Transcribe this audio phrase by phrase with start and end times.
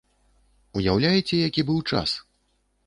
[0.81, 2.09] Уяўляеце, які быў час!